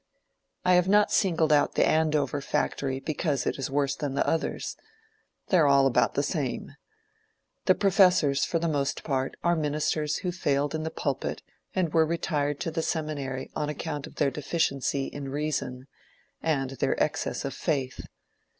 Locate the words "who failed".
10.25-10.73